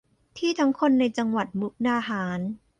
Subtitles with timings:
[0.37, 2.39] ที่ทั้งคนในจังหวัดมุกดาหาร